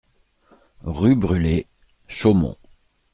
[0.81, 1.63] Rue Brulé,
[2.07, 2.55] Chaumont